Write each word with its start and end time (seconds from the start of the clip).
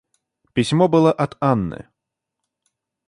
Письмо 0.55 0.87
было 0.87 1.11
от 1.11 1.37
Анны. 1.41 1.87